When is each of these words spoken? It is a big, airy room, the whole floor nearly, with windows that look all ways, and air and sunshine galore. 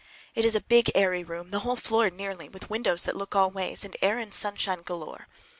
It 0.33 0.45
is 0.45 0.55
a 0.55 0.61
big, 0.61 0.89
airy 0.95 1.23
room, 1.23 1.51
the 1.51 1.59
whole 1.59 1.75
floor 1.75 2.09
nearly, 2.09 2.49
with 2.49 2.71
windows 2.71 3.03
that 3.03 3.15
look 3.15 3.35
all 3.35 3.51
ways, 3.51 3.85
and 3.85 3.95
air 4.01 4.17
and 4.17 4.33
sunshine 4.33 4.81
galore. 4.83 5.27